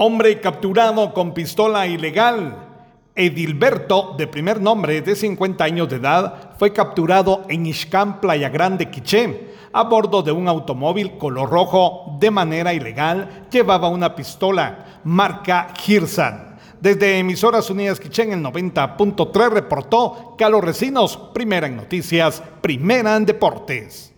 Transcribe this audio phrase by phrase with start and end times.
[0.00, 2.68] Hombre capturado con pistola ilegal.
[3.16, 8.90] Edilberto, de primer nombre de 50 años de edad, fue capturado en Ixcán, Playa Grande,
[8.90, 13.48] Quiché, a bordo de un automóvil color rojo de manera ilegal.
[13.50, 16.58] Llevaba una pistola marca Girsan.
[16.80, 23.26] Desde Emisoras Unidas Quiché en el 90.3 reportó Carlos Recinos, primera en noticias, primera en
[23.26, 24.14] deportes.